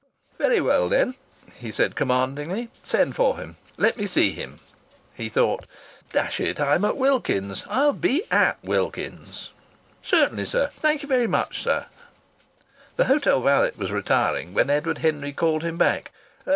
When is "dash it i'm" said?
6.11-6.83